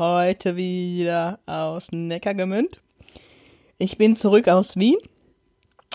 [0.00, 2.80] Heute wieder aus Neckargemünd.
[3.76, 4.96] Ich bin zurück aus Wien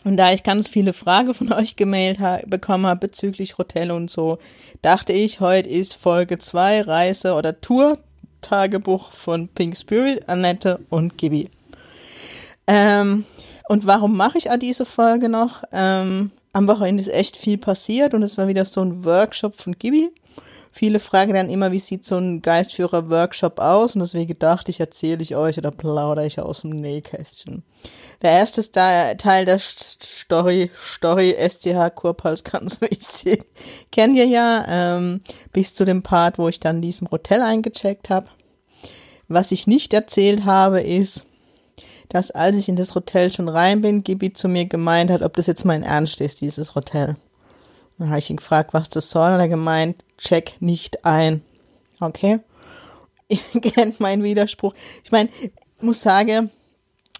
[0.04, 4.12] und da ich ganz viele Fragen von euch gemailt habe, bekommen habe bezüglich Hotel und
[4.12, 4.38] so,
[4.84, 11.50] dachte ich, heute ist Folge 2 Reise- oder Tour-Tagebuch von Pink Spirit, Annette und Gibi.
[12.68, 13.26] Ähm,
[13.68, 15.64] und warum mache ich diese Folge noch?
[15.72, 19.74] Ähm, am Wochenende ist echt viel passiert und es war wieder so ein Workshop von
[19.80, 20.12] Gibi.
[20.78, 23.96] Viele fragen dann immer, wie sieht so ein Geistführer-Workshop aus?
[23.96, 27.64] Und deswegen dachte ich, erzähle ich euch oder plaudere ich aus dem Nähkästchen.
[28.22, 33.46] Der erste Teil der Story, Story SCH Kurpals kannst du ich sehen.
[33.90, 35.22] Kennt ihr ja, ähm,
[35.54, 38.28] bis zu dem Part, wo ich dann diesem Hotel eingecheckt habe.
[39.30, 41.26] Was ich nicht erzählt habe, ist,
[42.10, 45.38] dass als ich in das Hotel schon rein bin, Gibi zu mir gemeint hat, ob
[45.38, 47.16] das jetzt mein Ernst ist, dieses Hotel.
[47.98, 51.42] Dann habe ich ihn gefragt, was das soll, und er gemeint, check nicht ein.
[52.00, 52.40] Okay?
[53.28, 54.74] Ihr kennt meinen Widerspruch.
[55.04, 56.52] Ich meine, ich muss sagen,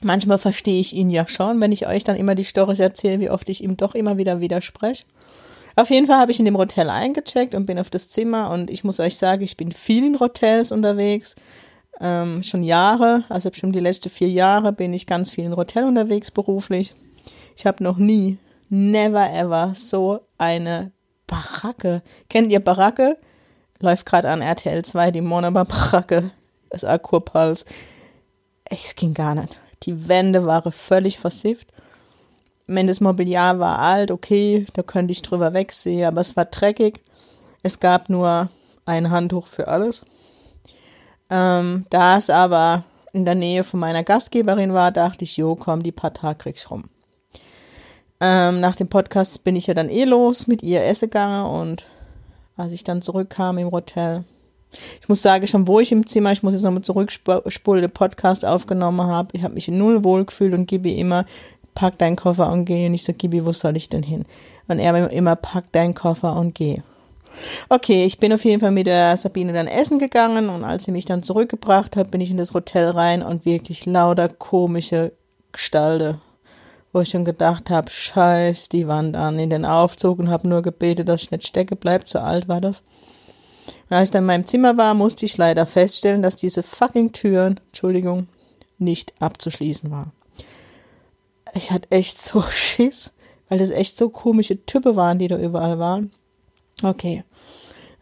[0.02, 3.30] manchmal verstehe ich ihn ja schon, wenn ich euch dann immer die Storys erzähle, wie
[3.30, 5.06] oft ich ihm doch immer wieder widerspreche.
[5.78, 8.70] Auf jeden Fall habe ich in dem Hotel eingecheckt und bin auf das Zimmer und
[8.70, 11.36] ich muss euch sagen, ich bin viel in Hotels unterwegs.
[12.00, 15.86] Ähm, schon Jahre, also schon die letzten vier Jahre bin ich ganz viel in Hotel
[15.86, 16.94] unterwegs beruflich.
[17.58, 18.38] Ich habe noch nie
[18.76, 20.92] never ever so eine
[21.28, 22.02] Baracke.
[22.30, 23.18] Kennt ihr Baracke?
[23.80, 26.32] Läuft gerade an RTL 2, die Monaber Baracke.
[26.70, 27.66] Das Akurpals.
[28.66, 29.58] Es ging gar nicht.
[29.84, 31.72] Die Wände waren völlig versifft.
[32.68, 37.02] Wenn das Mobiliar war alt, okay, da könnte ich drüber wegsehen, aber es war dreckig.
[37.62, 38.50] Es gab nur
[38.86, 40.04] ein Handtuch für alles.
[41.30, 42.84] Ähm, da es aber
[43.14, 46.56] in der Nähe von meiner Gastgeberin war, dachte ich, jo, komm, die paar Tage krieg
[46.58, 46.90] ich rum.
[48.28, 51.86] Ähm, nach dem Podcast bin ich ja dann eh los mit ihr essen gegangen und
[52.58, 54.24] als ich dann zurückkam im Hotel,
[55.00, 58.44] ich muss sagen, schon wo ich im Zimmer, ich muss jetzt nochmal zurückspulen, den Podcast
[58.44, 61.26] aufgenommen habe, ich habe mich null wohl gefühlt und Gibi immer,
[61.76, 62.88] pack deinen Koffer und geh.
[62.88, 64.26] Und ich so, Gibi, wo soll ich denn hin?
[64.68, 66.82] Und er immer, pack deinen Koffer und geh.
[67.70, 70.92] Okay, ich bin auf jeden Fall mit der Sabine dann essen gegangen und als sie
[70.92, 75.12] mich dann zurückgebracht hat, bin ich in das Hotel rein und wirklich lauter komische
[75.52, 76.20] Gestalte
[76.96, 80.62] wo ich schon gedacht habe, scheiß die Wand an in den Aufzug und habe nur
[80.62, 82.84] gebetet, dass ich nicht stecken bleibt, so alt war das.
[83.90, 87.60] als ich dann in meinem Zimmer war, musste ich leider feststellen, dass diese fucking Türen,
[87.68, 88.28] Entschuldigung,
[88.78, 90.14] nicht abzuschließen war.
[91.54, 93.12] Ich hatte echt so Schiss,
[93.50, 96.12] weil das echt so komische Typen waren, die da überall waren.
[96.82, 97.26] Okay.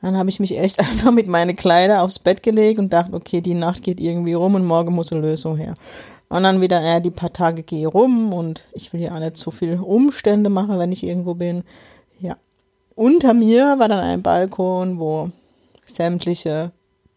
[0.03, 3.41] Dann habe ich mich echt einfach mit meinen Kleider aufs Bett gelegt und dachte, okay,
[3.41, 5.77] die Nacht geht irgendwie rum und morgen muss eine Lösung her.
[6.33, 9.37] Und dann wieder, ja, die paar Tage gehe rum und ich will ja auch nicht
[9.37, 11.63] so viel Umstände machen, wenn ich irgendwo bin.
[12.19, 12.37] Ja.
[12.95, 15.29] Unter mir war dann ein Balkon, wo
[15.85, 16.71] sämtliche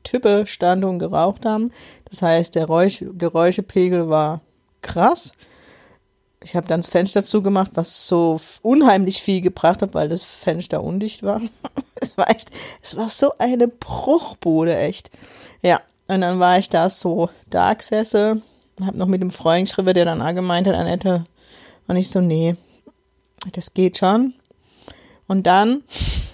[0.04, 1.72] Typen standen und geraucht haben.
[2.10, 4.42] Das heißt, der Räusch Geräuschepegel war
[4.82, 5.32] krass.
[6.44, 10.82] Ich habe dann das Fenster zugemacht, was so unheimlich viel gebracht hat, weil das Fenster
[10.82, 11.40] undicht war.
[11.94, 12.50] es war echt,
[12.82, 15.10] es war so eine Bruchbude, echt.
[15.62, 18.42] Ja, und dann war ich da so da gesessen
[18.84, 21.24] habe noch mit dem Freund geschrieben, der dann auch gemeint hat, Annette,
[21.88, 22.56] und ich so, nee,
[23.52, 24.34] das geht schon.
[25.28, 25.82] Und dann,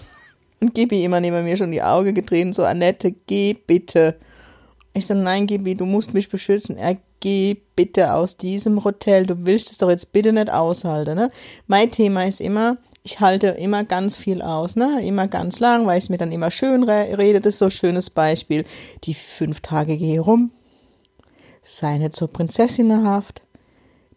[0.59, 4.15] und Gibi immer neben mir schon die Augen gedreht, so, Annette, geh bitte.
[4.93, 6.77] Ich so, nein, Gibi, du musst mich beschützen.
[6.77, 9.25] Er, geh bitte aus diesem Hotel.
[9.25, 11.31] Du willst es doch jetzt bitte nicht aushalten, ne?
[11.67, 15.01] Mein Thema ist immer, ich halte immer ganz viel aus, ne?
[15.01, 17.39] Immer ganz lang, weil ich mir dann immer schön re rede.
[17.39, 18.65] Das ist so ein schönes Beispiel.
[19.05, 20.51] Die fünf Tage gehe rum,
[21.63, 23.41] sei nicht so prinzessinnenhaft,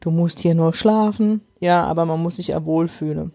[0.01, 3.33] du musst hier nur schlafen, ja, aber man muss sich ja wohlfühlen.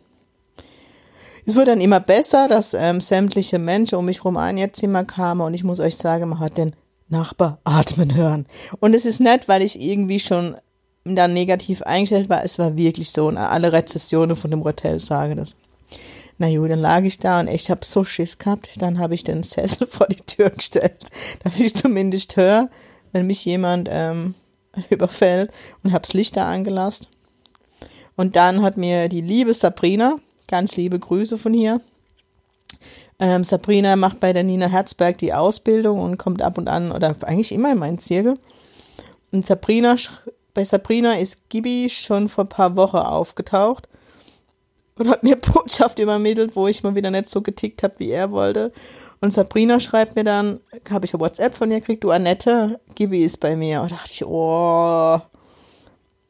[1.45, 5.05] Es wird dann immer besser, dass ähm, sämtliche Menschen um mich herum ein ihr Zimmer
[5.05, 6.75] kamen und ich muss euch sagen, man hat den
[7.09, 8.45] Nachbar atmen hören.
[8.79, 10.55] Und es ist nett, weil ich irgendwie schon
[11.03, 12.43] dann negativ eingestellt war.
[12.45, 15.55] Es war wirklich so und alle Rezessionen von dem Hotel sagen das.
[16.37, 18.81] Na gut, dann lag ich da und ich habe so Schiss gehabt.
[18.81, 20.97] Dann habe ich den Sessel vor die Tür gestellt,
[21.43, 22.69] dass ich zumindest höre,
[23.11, 24.35] wenn mich jemand ähm,
[24.89, 25.51] überfällt
[25.83, 27.07] und hab's Licht da angelassen.
[28.15, 30.17] Und dann hat mir die liebe Sabrina,
[30.47, 31.81] ganz liebe Grüße von hier.
[33.19, 37.15] Ähm, Sabrina macht bei der Nina Herzberg die Ausbildung und kommt ab und an oder
[37.21, 38.37] eigentlich immer in meinen Zirkel.
[39.31, 39.95] Und Sabrina,
[40.53, 43.87] bei Sabrina ist Gibi schon vor ein paar Wochen aufgetaucht
[44.97, 48.31] und hat mir Botschaft übermittelt, wo ich mal wieder nicht so getickt habe, wie er
[48.31, 48.71] wollte.
[49.21, 50.59] Und Sabrina schreibt mir dann,
[50.89, 53.81] habe ich ein WhatsApp von ihr gekriegt, du Annette, Gibi ist bei mir.
[53.81, 55.21] Und da dachte ich, oh,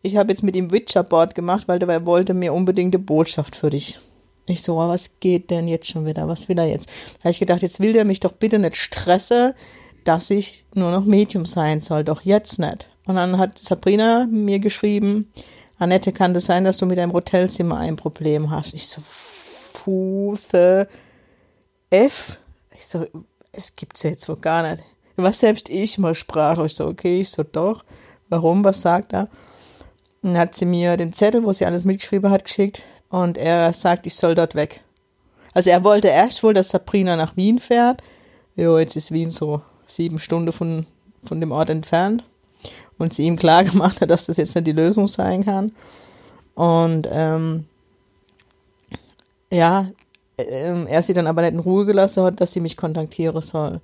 [0.01, 3.69] ich habe jetzt mit ihm Witcher-Board gemacht, weil der wollte mir unbedingt eine Botschaft für
[3.69, 3.99] dich.
[4.45, 6.27] Ich so, oh, was geht denn jetzt schon wieder?
[6.27, 6.89] Was will er jetzt?
[6.89, 9.53] Da habe ich gedacht, jetzt will der mich doch bitte nicht stressen,
[10.03, 12.03] dass ich nur noch Medium sein soll.
[12.03, 12.89] Doch jetzt nicht.
[13.05, 15.31] Und dann hat Sabrina mir geschrieben,
[15.77, 18.73] Annette, kann das sein, dass du mit deinem Hotelzimmer ein Problem hast?
[18.73, 19.01] Ich so,
[19.83, 20.87] Fuße
[21.89, 22.37] F.
[22.75, 23.05] Ich so,
[23.51, 24.83] es gibt's jetzt wohl gar nicht.
[25.15, 27.83] Was selbst ich mal sprach, ich so, okay, ich so, doch.
[28.29, 28.63] Warum?
[28.63, 29.27] Was sagt er?
[30.21, 33.73] Und dann hat sie mir den Zettel, wo sie alles mitgeschrieben hat, geschickt und er
[33.73, 34.81] sagt, ich soll dort weg.
[35.53, 38.01] Also er wollte erst wohl, dass Sabrina nach Wien fährt.
[38.55, 40.85] Jo, jetzt ist Wien so sieben Stunden von,
[41.25, 42.23] von dem Ort entfernt.
[42.97, 45.73] Und sie ihm klar gemacht hat, dass das jetzt nicht die Lösung sein kann.
[46.55, 47.65] Und ähm,
[49.51, 49.89] ja,
[50.37, 53.81] äh, er sie dann aber nicht in Ruhe gelassen hat, dass sie mich kontaktieren soll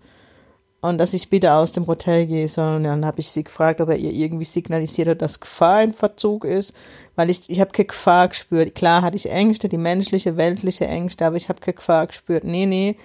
[0.81, 3.89] und dass ich bitte aus dem Hotel gehe, sondern dann habe ich sie gefragt, ob
[3.89, 6.73] er ihr irgendwie signalisiert hat, dass Gefahr im Verzug ist,
[7.15, 8.75] weil ich, ich habe keine Gefahr gespürt.
[8.75, 12.43] Klar hatte ich Ängste, die menschliche, weltliche Ängste, aber ich habe keine Gefahr gespürt.
[12.43, 12.95] Nee, nee,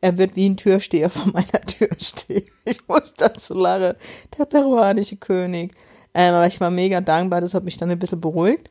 [0.00, 2.48] er wird wie ein Türsteher vor meiner Tür stehen.
[2.64, 3.94] Ich muss dazu lachen.
[4.38, 5.74] Der peruanische König.
[6.14, 8.70] Ähm, aber ich war mega dankbar, das hat mich dann ein bisschen beruhigt.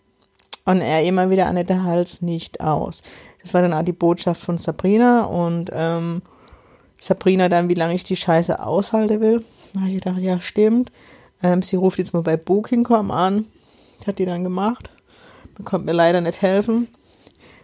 [0.65, 3.01] Und er immer wieder, Annette, Hals nicht aus.
[3.47, 6.21] Das war dann auch die Botschaft von Sabrina und ähm,
[6.99, 9.45] Sabrina dann, wie lange ich die Scheiße aushalten will.
[9.73, 10.91] Da habe ich gedacht, ja, stimmt.
[11.41, 13.45] Ähm, sie ruft jetzt mal bei Booking.com an.
[14.05, 14.89] Hat die dann gemacht.
[15.55, 16.89] Bekommt mir leider nicht helfen.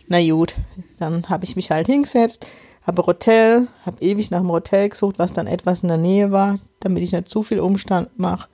[0.07, 0.55] Na gut,
[0.99, 2.47] dann habe ich mich halt hingesetzt,
[2.83, 6.59] habe Hotel, habe ewig nach dem Hotel gesucht, was dann etwas in der Nähe war,
[6.79, 8.47] damit ich nicht zu viel Umstand mache.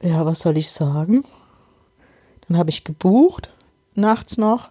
[0.00, 1.22] Ja, was soll ich sagen?
[2.48, 3.50] Dann habe ich gebucht,
[3.94, 4.70] nachts noch.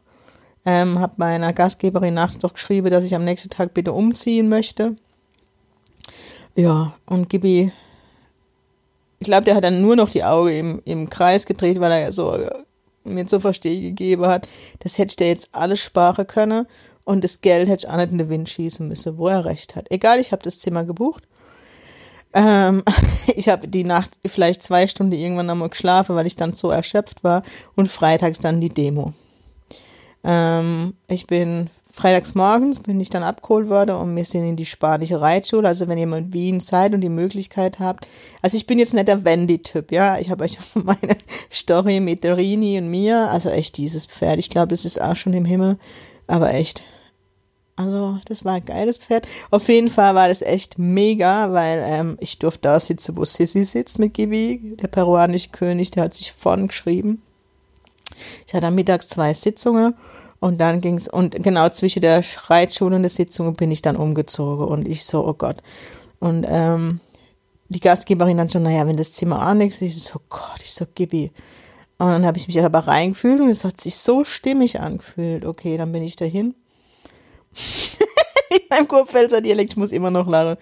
[0.72, 4.96] Ähm, habe meiner Gastgeberin nachts noch geschrieben, dass ich am nächsten Tag bitte umziehen möchte.
[6.56, 7.72] Ja, und Gibi,
[9.18, 12.12] ich glaube, der hat dann nur noch die Augen im, im Kreis gedreht, weil er
[12.12, 12.52] so äh,
[13.04, 16.68] mir zu verstehen gegeben hat, das hätte ich jetzt alles sparen können
[17.04, 19.76] und das Geld hätte ich auch nicht in den Wind schießen müssen, wo er recht
[19.76, 19.90] hat.
[19.90, 21.24] Egal, ich habe das Zimmer gebucht.
[22.32, 22.84] Ähm,
[23.36, 27.24] ich habe die Nacht vielleicht zwei Stunden irgendwann nochmal geschlafen, weil ich dann so erschöpft
[27.24, 27.42] war
[27.76, 29.16] und freitags dann die Demo.
[30.24, 31.70] Ähm, ich bin
[32.00, 35.68] freitags morgens bin ich dann abgeholt worden und wir sind in die spanische Reitschule.
[35.68, 38.08] Also wenn ihr mal in Wien seid und die Möglichkeit habt.
[38.42, 40.18] Also ich bin jetzt nicht der Wendy-Typ, ja.
[40.18, 41.18] Ich habe euch meine
[41.52, 43.30] Story mit Rini und mir.
[43.30, 44.40] Also echt dieses Pferd.
[44.40, 45.78] Ich glaube, es ist auch schon im Himmel.
[46.28, 46.84] Aber echt.
[47.76, 49.26] Also, das war ein geiles Pferd.
[49.52, 53.64] Auf jeden Fall war das echt mega, weil ähm, ich durfte da sitzen, wo Sissy
[53.64, 57.22] sitzt mit Gibi, der peruanische König, der hat sich vorn geschrieben.
[58.48, 59.96] Ich hatte mittags zwei Sitzungen
[60.40, 64.66] und dann ging's, und genau zwischen der Reitschule und der Sitzung bin ich dann umgezogen
[64.66, 65.58] und ich so, oh Gott.
[66.20, 67.00] Und ähm,
[67.70, 70.86] die Gastgeberin dann schon, naja, wenn das Zimmer auch nichts ist, so, Gott, ich so,
[70.96, 71.32] Gibi.
[71.98, 75.46] Und dann habe ich mich aber reingefühlt und es hat sich so stimmig angefühlt.
[75.46, 76.56] Okay, dann bin ich dahin.
[78.50, 80.58] In meinem Kurpfälzer Dialekt, ich muss immer noch lachen.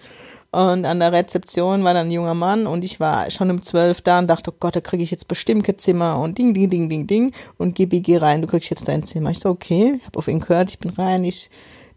[0.50, 4.00] Und an der Rezeption war dann ein junger Mann und ich war schon um zwölf
[4.00, 6.70] da und dachte, oh Gott, da kriege ich jetzt bestimmt kein Zimmer und ding, ding,
[6.70, 7.32] ding, ding, ding.
[7.58, 9.30] Und Gibi, geh rein, du kriegst jetzt dein Zimmer.
[9.30, 11.50] Ich so, okay, ich habe auf ihn gehört, ich bin rein, ich,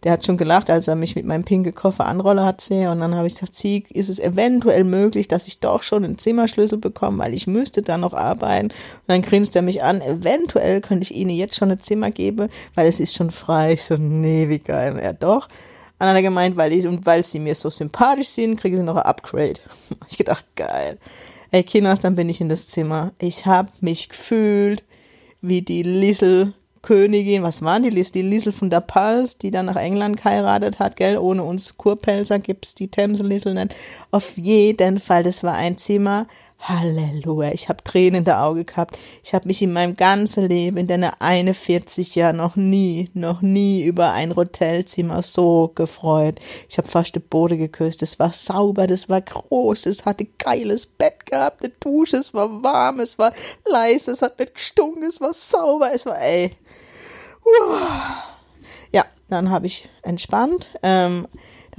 [0.03, 2.89] der hat schon gelacht, als er mich mit meinem pinken Koffer anrolle hat sehen.
[2.89, 6.17] Und dann habe ich gesagt, Sieg, ist es eventuell möglich, dass ich doch schon einen
[6.17, 8.67] Zimmerschlüssel bekomme, weil ich müsste da noch arbeiten.
[8.67, 12.49] Und dann grinst er mich an, eventuell könnte ich Ihnen jetzt schon ein Zimmer geben,
[12.75, 13.73] weil es ist schon frei.
[13.73, 14.97] Ich so, nee, wie geil.
[14.99, 15.47] Er doch.
[16.07, 19.03] Er gemeint, weil ich und weil sie mir so sympathisch sind, kriegen sie noch ein
[19.03, 19.59] Upgrade.
[20.09, 20.97] Ich gedacht, geil.
[21.51, 23.11] Ey, Kinders, dann bin ich in das Zimmer.
[23.19, 24.83] Ich hab mich gefühlt
[25.41, 28.13] wie die Liesel Königin, was waren die Liesel?
[28.13, 31.17] Die Liesel von der Pals, die dann nach England geheiratet hat, gell?
[31.17, 33.75] Ohne uns Kurpelzer gibt's die Themse-Liesel nicht.
[34.09, 36.27] Auf jeden Fall, das war ein Zimmer,
[36.61, 38.97] Halleluja, ich habe Tränen in der Auge gehabt.
[39.23, 43.83] Ich habe mich in meinem ganzen Leben, in den 41 Jahren, noch nie, noch nie
[43.83, 46.39] über ein Hotelzimmer so gefreut.
[46.69, 48.03] Ich habe fast den Boden geküsst.
[48.03, 52.61] Es war sauber, das war groß, es hatte geiles Bett gehabt, eine Dusche, es war
[52.61, 53.33] warm, es war
[53.65, 56.51] leise, es hat nicht gestunken, es war sauber, es war, ey.
[58.91, 60.69] Ja, dann habe ich entspannt.
[60.83, 61.27] Ähm,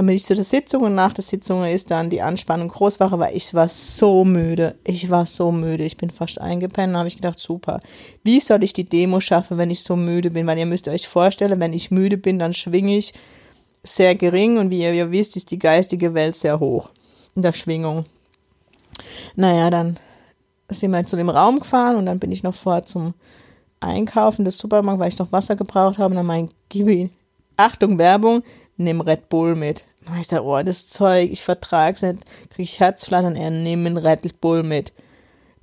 [0.03, 3.21] dann bin ich zu der Sitzung und nach der Sitzung ist dann die Anspannung Großwache,
[3.21, 4.75] weil ich war so müde.
[4.83, 5.85] Ich war so müde.
[5.85, 6.93] Ich bin fast eingepennt.
[6.93, 7.81] Da habe ich gedacht, super.
[8.25, 10.45] Wie soll ich die Demo schaffen, wenn ich so müde bin?
[10.49, 13.15] Weil ihr müsst euch vorstellen, wenn ich müde bin, dann schwinge ich
[13.85, 16.91] sehr gering und wie ihr ja wisst, ist die geistige Welt sehr hoch
[17.37, 18.07] in der Schwingung.
[19.37, 20.01] Naja, dann
[20.69, 23.15] sind wir zu dem Raum gefahren und dann bin ich noch vor zum
[23.79, 26.11] Einkaufen des Supermarkts, weil ich noch Wasser gebraucht habe.
[26.11, 27.11] Und dann mein Gibi,
[27.57, 28.43] Achtung, Werbung,
[28.77, 29.85] nimm Red Bull mit.
[30.09, 33.97] Und ich dachte, oh, das Zeug, ich vertrag's nicht, krieg ich Herzflattern, er nimm einen
[33.97, 34.93] Red Bull mit.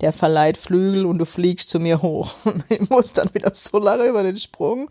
[0.00, 2.34] Der verleiht Flügel und du fliegst zu mir hoch.
[2.44, 4.90] Und ich muss dann wieder so lange über den Sprung.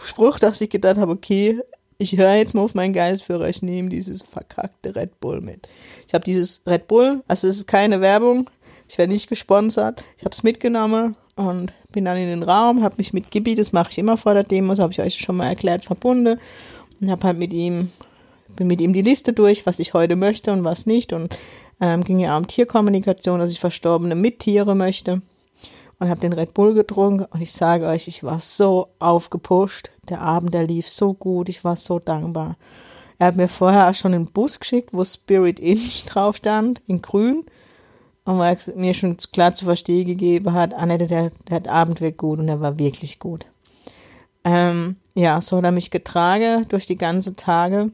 [0.00, 1.60] Spruch, dass ich gedacht habe, okay,
[1.98, 5.68] ich höre jetzt mal auf meinen Geistführer, ich nehme dieses verkackte Red Bull mit.
[6.06, 8.50] Ich habe dieses Red Bull, also es ist keine Werbung,
[8.88, 12.96] ich werde nicht gesponsert, ich habe es mitgenommen und bin dann in den Raum, habe
[12.98, 15.36] mich mit Gibi, das mache ich immer vor der Demo, das habe ich euch schon
[15.36, 16.38] mal erklärt, verbunden
[17.00, 17.92] und habe halt mit ihm,
[18.48, 21.34] bin mit ihm die Liste durch, was ich heute möchte und was nicht und
[21.80, 25.22] ähm, ging ja um Tierkommunikation, dass ich verstorbene Mittiere möchte
[25.98, 29.90] und habe den Red Bull getrunken und ich sage euch, ich war so aufgepusht.
[30.08, 32.56] Der Abend, der lief so gut, ich war so dankbar.
[33.18, 37.00] Er hat mir vorher auch schon einen Bus geschickt, wo Spirit Inn drauf stand, in
[37.00, 37.44] grün.
[38.24, 42.16] Und weil er mir schon klar zu verstehen gegeben hat, Annette, der, der Abend wird
[42.16, 43.44] gut und er war wirklich gut.
[44.44, 47.90] Ähm, ja, so hat er mich getragen durch die ganze Tage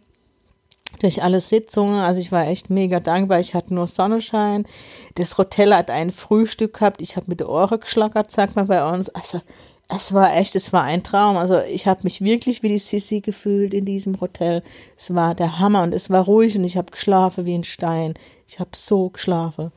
[0.99, 2.01] durch alle Sitzungen.
[2.01, 3.41] Also ich war echt mega dankbar.
[3.41, 4.67] Ich hatte nur Sonnenschein.
[5.15, 7.01] Das Hotel hat ein Frühstück gehabt.
[7.01, 9.09] Ich habe mit der Ohren geschlackert, sagt man bei uns.
[9.11, 9.41] Also
[9.89, 11.37] es war echt, es war ein Traum.
[11.37, 14.63] Also ich habe mich wirklich wie die Sissy gefühlt in diesem Hotel.
[14.97, 18.15] Es war der Hammer und es war ruhig und ich habe geschlafen wie ein Stein.
[18.47, 19.73] Ich habe so geschlafen.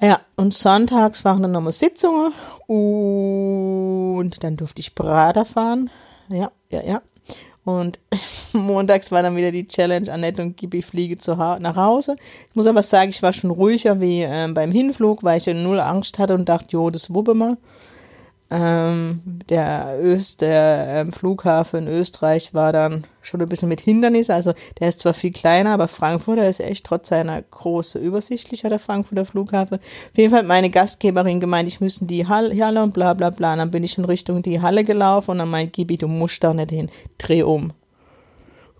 [0.00, 2.32] Ja, und sonntags waren dann nochmal Sitzungen
[2.66, 5.90] und dann durfte ich Prater fahren.
[6.28, 7.02] Ja, ja, ja.
[7.64, 8.00] Und
[8.52, 12.16] montags war dann wieder die Challenge, Annette und Gibi fliege zu ha nach Hause.
[12.48, 15.54] Ich muss aber sagen, ich war schon ruhiger wie äh, beim Hinflug, weil ich ja
[15.54, 17.56] null Angst hatte und dachte, jo, das wuppe mal.
[18.52, 24.28] Ähm, der Öst, der ähm, Flughafen in Österreich war dann schon ein bisschen mit Hindernis.
[24.28, 28.80] Also der ist zwar viel kleiner, aber Frankfurter ist echt trotz seiner Größe übersichtlicher, der
[28.80, 29.76] Frankfurter Flughafen.
[29.76, 33.52] Auf jeden Fall hat meine Gastgeberin gemeint, ich müsste die Halle und bla bla bla.
[33.52, 36.42] Und dann bin ich in Richtung die Halle gelaufen und dann meint Gibi, du musst
[36.42, 37.72] da nicht hin, dreh um.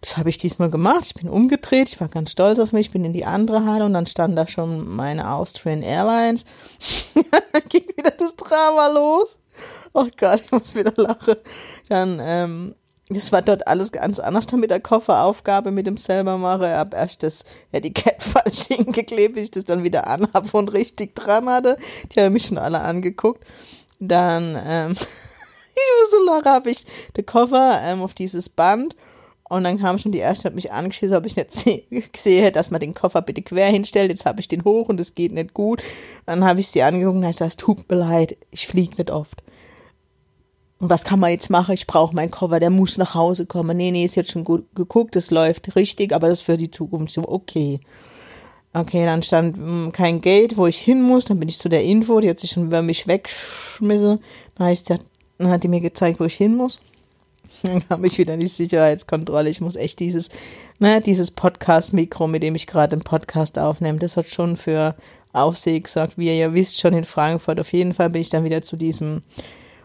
[0.00, 1.04] Das habe ich diesmal gemacht.
[1.04, 3.92] Ich bin umgedreht, ich war ganz stolz auf mich, bin in die andere Halle und
[3.92, 6.44] dann stand da schon meine Austrian Airlines.
[7.52, 9.39] dann ging wieder das Drama los.
[9.92, 11.36] Oh Gott, ich muss wieder lachen.
[11.88, 12.74] Dann, ähm,
[13.08, 16.66] das war dort alles ganz anders mit der Kofferaufgabe, mit dem selber mache.
[16.66, 21.16] Ich habe erst das Etikett falsch hingeklebt, bis ich das dann wieder anhabe und richtig
[21.16, 21.76] dran hatte.
[22.14, 23.44] Die haben mich schon alle angeguckt.
[23.98, 26.84] Dann, ähm, ich muss lachen, habe ich
[27.16, 28.94] den Koffer ähm, auf dieses Band
[29.50, 31.52] und dann kam schon die erste, hat mich angeschissen, ob ich nicht
[32.12, 34.08] gesehen hätte, dass man den Koffer bitte quer hinstellt.
[34.08, 35.82] Jetzt habe ich den hoch und es geht nicht gut.
[36.24, 39.10] Dann habe ich sie angeguckt und ich gesagt, es tut mir leid, ich fliege nicht
[39.10, 39.42] oft.
[40.80, 41.74] Und was kann man jetzt machen?
[41.74, 43.76] Ich brauche meinen Koffer, der muss nach Hause kommen.
[43.76, 46.70] Nee, nee, ist jetzt schon gut geguckt, es läuft richtig, aber das ist für die
[46.70, 47.80] Zukunft so okay.
[48.72, 51.26] Okay, dann stand hm, kein Gate, wo ich hin muss.
[51.26, 54.20] Dann bin ich zu der Info, die hat sich schon über mich weggeschmissen.
[54.54, 54.76] Dann,
[55.38, 56.80] dann hat die mir gezeigt, wo ich hin muss.
[57.62, 59.50] Dann habe ich wieder die Sicherheitskontrolle.
[59.50, 60.30] Ich muss echt dieses,
[60.78, 64.94] ne, dieses Podcast-Mikro, mit dem ich gerade den Podcast aufnehme, das hat schon für
[65.34, 67.60] Aufsehen gesorgt, wie ihr ja wisst, schon in Frankfurt.
[67.60, 69.22] Auf jeden Fall bin ich dann wieder zu diesem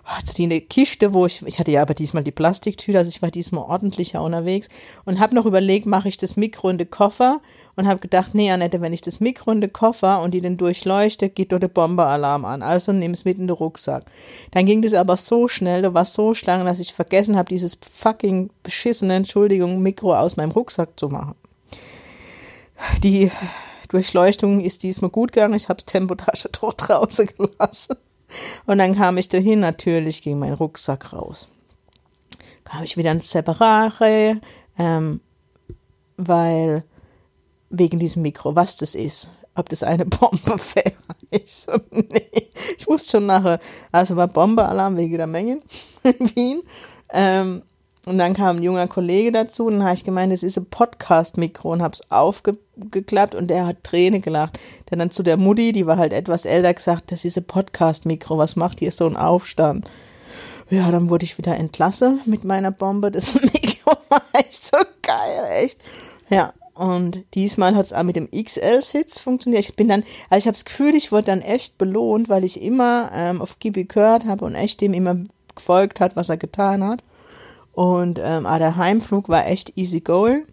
[0.05, 3.21] oh, zu die Kiste, wo ich, ich hatte ja aber diesmal die Plastiktüte, also ich
[3.21, 4.69] war diesmal ordentlicher unterwegs
[5.05, 7.41] und habe noch überlegt, mache ich das Mikro in den Koffer
[7.75, 10.57] und habe gedacht, nee, Annette, wenn ich das Mikro in den Koffer und die den
[10.57, 12.61] durchleuchte, geht dort der Bombealarm an.
[12.61, 14.05] Also nimm es mit in den Rucksack.
[14.51, 17.77] Dann ging das aber so schnell, du warst so schlank, dass ich vergessen habe, dieses
[17.93, 21.35] fucking beschissene, Entschuldigung, Mikro aus meinem Rucksack zu machen.
[23.03, 23.31] Die
[23.89, 25.53] Durchleuchtung ist diesmal gut gegangen.
[25.53, 27.95] Ich habe Tempotasche tot draußen gelassen.
[28.65, 31.49] Und dann kam ich dahin, natürlich ging mein Rucksack raus.
[32.63, 34.41] Kam ich wieder ins Separare,
[34.77, 35.21] ähm,
[36.17, 36.83] weil
[37.69, 40.93] wegen diesem Mikro, was das ist, ob das eine Bombe wäre.
[41.29, 43.59] Ich so, nee, ich wusste schon nachher,
[43.91, 45.61] also war Bombealarm wegen der Mengen
[46.03, 46.61] in Wien.
[47.09, 47.63] Ähm,
[48.05, 50.67] und dann kam ein junger Kollege dazu und dann habe ich gemeint, es ist ein
[50.67, 54.59] Podcast-Mikro und habe es aufgeklappt und der hat Träne gelacht.
[54.89, 58.37] Der dann zu der Mutti, die war halt etwas älter, gesagt, das ist ein Podcast-Mikro,
[58.37, 59.89] was macht hier so ein Aufstand?
[60.69, 63.11] Ja, dann wurde ich wieder entlassen mit meiner Bombe.
[63.11, 65.79] Das Mikro war echt so geil, echt.
[66.29, 69.63] Ja, und diesmal hat es auch mit dem XL-Sitz funktioniert.
[69.63, 72.61] Ich bin dann, also ich habe das Gefühl, ich wurde dann echt belohnt, weil ich
[72.61, 75.15] immer ähm, auf Gibi gehört habe und echt dem immer
[75.55, 77.03] gefolgt hat, was er getan hat.
[77.75, 80.45] Und ähm, ah, der Heimflug war echt easy going.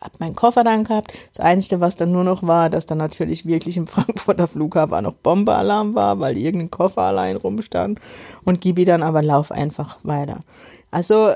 [0.00, 1.12] Hab meinen Koffer dann gehabt.
[1.34, 5.00] Das Einzige, was dann nur noch war, dass dann natürlich wirklich im Frankfurter Flughafen auch
[5.00, 8.00] noch Bombealarm war, weil irgendein Koffer allein rumstand.
[8.44, 10.40] Und Gibi dann aber lauf einfach weiter.
[10.92, 11.32] Also,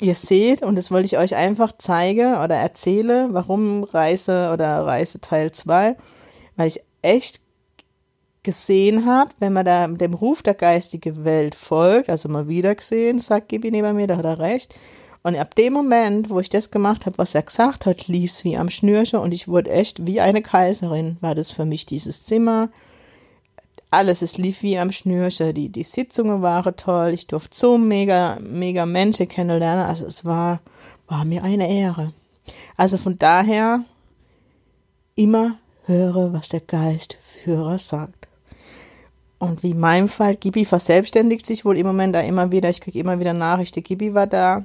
[0.00, 5.20] ihr seht, und das wollte ich euch einfach zeigen oder erzähle, warum Reise oder Reise
[5.20, 5.96] Teil 2,
[6.56, 7.40] weil ich echt
[8.42, 13.18] gesehen habe, wenn man da dem Ruf der geistigen Welt folgt, also mal wieder gesehen,
[13.18, 14.78] sagt Gibi neben mir, da hat er recht.
[15.22, 18.44] Und ab dem Moment, wo ich das gemacht habe, was er gesagt hat, lief es
[18.44, 22.24] wie am Schnürchen und ich wurde echt wie eine Kaiserin, war das für mich dieses
[22.24, 22.70] Zimmer.
[23.90, 25.54] Alles, es lief wie am Schnürchen.
[25.54, 27.10] Die, die Sitzungen waren toll.
[27.12, 29.84] Ich durfte so mega, mega Menschen kennenlernen.
[29.84, 30.60] Also es war,
[31.08, 32.12] war mir eine Ehre.
[32.76, 33.84] Also von daher
[35.14, 38.21] immer höre, was der Geistführer sagt.
[39.42, 42.70] Und wie in meinem Fall, Gibi verselbstständigt sich wohl im Moment da immer wieder.
[42.70, 44.64] Ich kriege immer wieder Nachrichten, Gibi war da.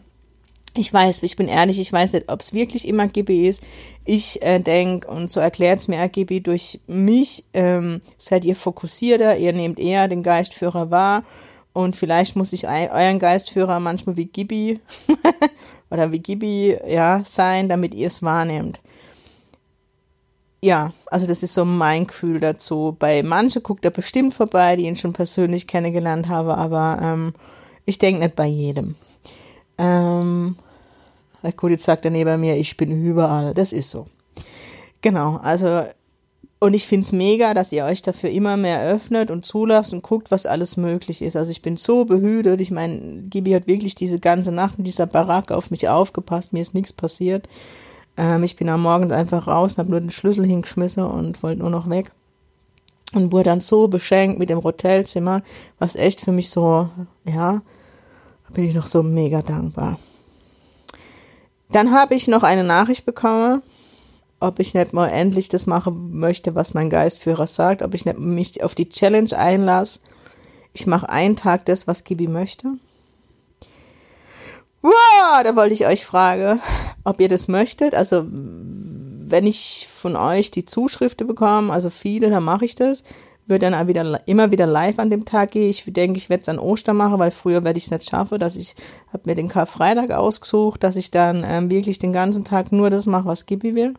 [0.75, 3.63] Ich weiß, ich bin ehrlich, ich weiß nicht, ob es wirklich immer Gibi ist.
[4.05, 9.35] Ich äh, denke, und so erklärt es mir Gibi, durch mich ähm, seid ihr fokussierter,
[9.37, 11.23] ihr nehmt eher den Geistführer wahr.
[11.73, 14.79] Und vielleicht muss ich euren Geistführer manchmal wie Gibi
[15.89, 18.79] oder wie Gibi ja, sein, damit ihr es wahrnehmt
[20.61, 22.95] ja, also das ist so mein Gefühl dazu.
[22.97, 27.33] Bei manchen guckt er bestimmt vorbei, die ihn schon persönlich kennengelernt habe, aber ähm,
[27.85, 28.95] ich denke nicht bei jedem.
[29.77, 30.57] Ähm,
[31.55, 33.53] gut, jetzt sagt er neben mir, ich bin überall.
[33.53, 34.07] Das ist so.
[35.01, 35.83] Genau, also
[36.59, 40.01] und ich finde es mega, dass ihr euch dafür immer mehr öffnet und zulasst und
[40.01, 41.35] guckt, was alles möglich ist.
[41.35, 42.59] Also ich bin so behütet.
[42.61, 46.53] Ich meine, Gibi hat wirklich diese ganze Nacht in dieser Baracke auf mich aufgepasst.
[46.53, 47.47] Mir ist nichts passiert.
[48.17, 51.61] Ähm, ich bin am Morgen einfach raus und habe nur den Schlüssel hingeschmissen und wollte
[51.61, 52.11] nur noch weg.
[53.13, 55.41] Und wurde dann so beschenkt mit dem Hotelzimmer,
[55.79, 56.89] was echt für mich so,
[57.23, 57.61] ja,
[58.49, 59.97] bin ich noch so mega dankbar.
[61.71, 63.61] Dann habe ich noch eine Nachricht bekommen,
[64.39, 68.19] ob ich nicht mal endlich das machen möchte, was mein Geistführer sagt, ob ich nicht
[68.19, 70.01] mich auf die Challenge einlasse.
[70.73, 72.73] Ich mache einen Tag das, was Gibi möchte.
[74.81, 76.61] Wow, da wollte ich euch fragen,
[77.07, 77.95] ob ihr das möchtet.
[77.95, 83.03] Also, wenn ich von euch die Zuschriften bekomme, also viele, dann mache ich das.
[83.45, 85.69] Würde dann auch wieder, immer wieder live an dem Tag gehen.
[85.69, 88.39] Ich denke, ich werde es an Ostern machen, weil früher werde ich es nicht schaffen,
[88.39, 88.75] dass ich,
[89.07, 93.05] habe mir den Karfreitag ausgesucht, dass ich dann ähm, wirklich den ganzen Tag nur das
[93.05, 93.93] mache, was Gibi will.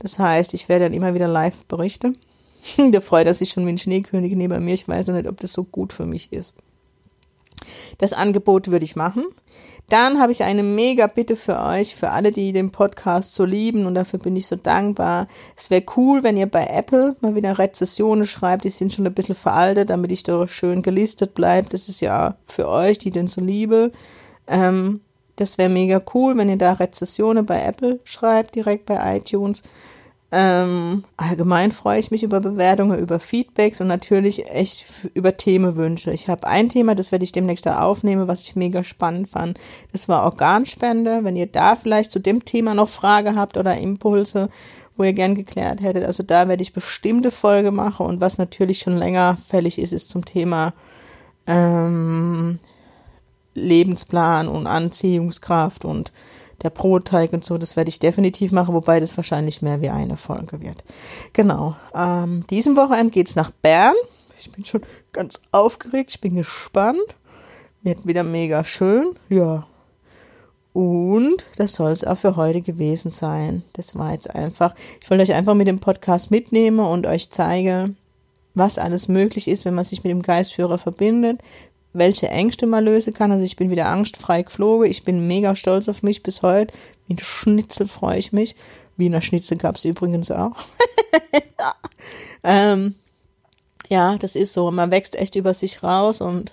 [0.00, 2.18] Das heißt, ich werde dann immer wieder live berichten.
[2.78, 4.74] Der freut sich schon wie ein Schneekönig neben mir.
[4.74, 6.56] Ich weiß noch nicht, ob das so gut für mich ist.
[7.98, 9.24] Das Angebot würde ich machen.
[9.88, 13.84] Dann habe ich eine mega Bitte für euch, für alle, die den Podcast so lieben
[13.84, 15.26] und dafür bin ich so dankbar.
[15.56, 18.64] Es wäre cool, wenn ihr bei Apple mal wieder Rezessionen schreibt.
[18.64, 21.68] Die sind schon ein bisschen veraltet, damit ich da schön gelistet bleibe.
[21.68, 23.92] Das ist ja für euch, die den so liebe.
[24.46, 25.00] Ähm,
[25.36, 29.64] das wäre mega cool, wenn ihr da Rezessionen bei Apple schreibt, direkt bei iTunes.
[30.36, 36.10] Ähm, allgemein freue ich mich über Bewertungen, über Feedbacks und natürlich echt über Themenwünsche.
[36.10, 39.60] Ich habe ein Thema, das werde ich demnächst da aufnehmen, was ich mega spannend fand.
[39.92, 41.20] Das war Organspende.
[41.22, 44.48] Wenn ihr da vielleicht zu dem Thema noch Frage habt oder Impulse,
[44.96, 48.80] wo ihr gern geklärt hättet, also da werde ich bestimmte Folge machen und was natürlich
[48.80, 50.72] schon länger fällig ist, ist zum Thema
[51.46, 52.58] ähm,
[53.54, 56.10] Lebensplan und Anziehungskraft und
[56.62, 60.16] der Brotteig und so, das werde ich definitiv machen, wobei das wahrscheinlich mehr wie eine
[60.16, 60.84] Folge wird.
[61.32, 61.76] Genau.
[61.94, 63.94] Ähm, diesem Wochenende geht's nach Bern.
[64.38, 66.98] Ich bin schon ganz aufgeregt, ich bin gespannt.
[67.82, 69.16] Wird wieder mega schön.
[69.28, 69.66] Ja.
[70.72, 73.62] Und das soll es auch für heute gewesen sein.
[73.74, 77.96] Das war jetzt einfach, ich wollte euch einfach mit dem Podcast mitnehmen und euch zeigen,
[78.54, 81.42] was alles möglich ist, wenn man sich mit dem Geistführer verbindet,
[81.94, 83.32] welche Ängste man lösen kann.
[83.32, 84.90] Also ich bin wieder angstfrei geflogen.
[84.90, 86.74] Ich bin mega stolz auf mich bis heute.
[87.06, 88.56] Wie ein Schnitzel freue ich mich.
[88.96, 90.56] Wiener Schnitzel gab es übrigens auch.
[91.58, 91.74] ja.
[92.46, 92.96] Ähm,
[93.88, 94.70] ja, das ist so.
[94.70, 96.52] Man wächst echt über sich raus und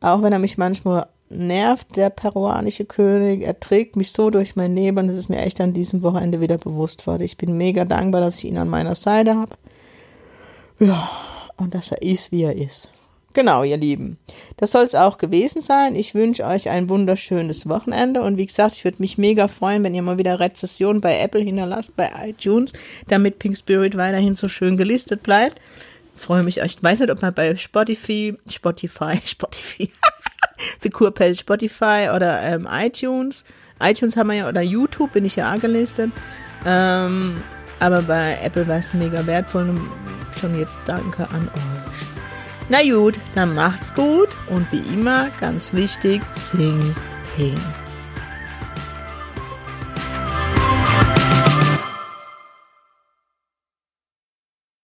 [0.00, 4.74] auch wenn er mich manchmal nervt, der peruanische König, er trägt mich so durch mein
[4.74, 7.22] Leben das ist mir echt an diesem Wochenende wieder bewusst worden.
[7.22, 9.56] Ich bin mega dankbar, dass ich ihn an meiner Seite habe.
[10.78, 11.10] Ja,
[11.56, 12.90] und dass er ist, wie er ist.
[13.34, 14.16] Genau, ihr Lieben.
[14.56, 15.96] Das soll es auch gewesen sein.
[15.96, 19.92] Ich wünsche euch ein wunderschönes Wochenende und wie gesagt, ich würde mich mega freuen, wenn
[19.92, 22.72] ihr mal wieder Rezession bei Apple hinterlasst, bei iTunes,
[23.08, 25.60] damit Pink Spirit weiterhin so schön gelistet bleibt.
[26.14, 26.76] freue mich euch.
[26.76, 29.90] Ich weiß nicht, ob man bei Spotify, Spotify, Spotify,
[30.82, 33.44] The Kurpel Spotify oder ähm, iTunes,
[33.82, 36.12] iTunes haben wir ja, oder YouTube bin ich ja auch gelistet.
[36.64, 37.42] Ähm,
[37.80, 39.90] aber bei Apple war es mega wertvoll und
[40.40, 42.13] schon jetzt danke an euch.
[42.68, 46.94] Na gut, dann macht's gut und wie immer ganz wichtig, sing
[47.36, 47.60] ping.